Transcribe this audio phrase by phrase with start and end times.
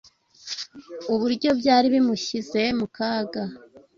[1.13, 3.43] uburyo byari bimushyize mu kaga